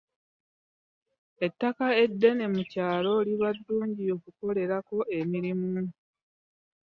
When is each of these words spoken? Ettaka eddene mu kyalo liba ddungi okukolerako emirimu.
Ettaka 1.45 1.85
eddene 2.03 2.45
mu 2.53 2.63
kyalo 2.71 3.11
liba 3.27 3.49
ddungi 3.57 4.05
okukolerako 4.15 4.97
emirimu. 5.19 5.81